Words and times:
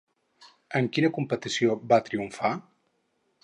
En 0.79 0.87
quina 0.95 1.11
competició 1.19 1.77
va 1.95 2.03
triomfar? 2.11 2.55